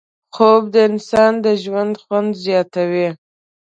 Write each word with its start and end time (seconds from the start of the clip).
خوب 0.35 0.63
د 0.73 0.75
انسان 0.89 1.33
د 1.43 1.47
ژوند 1.63 1.93
خوند 2.03 2.31
زیاتوي 2.43 3.07